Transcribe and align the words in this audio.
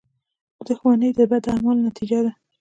•دښمني 0.65 1.09
د 1.17 1.19
بدو 1.29 1.49
اعمالو 1.53 1.85
نتیجه 1.89 2.19
ده. 2.25 2.31